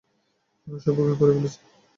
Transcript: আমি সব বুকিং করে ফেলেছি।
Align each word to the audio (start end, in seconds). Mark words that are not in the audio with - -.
আমি 0.67 0.77
সব 0.83 0.93
বুকিং 0.97 1.15
করে 1.19 1.31
ফেলেছি। 1.35 1.59